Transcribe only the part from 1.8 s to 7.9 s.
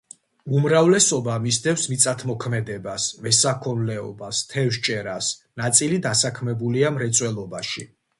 მიწათმოქმედებას, მესაქონლეობას, თევზჭერას, ნაწილი დასაქმებულია მრეწველობაში.